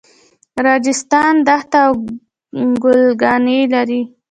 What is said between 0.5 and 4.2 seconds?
راجستان دښته او کلاګانې لري.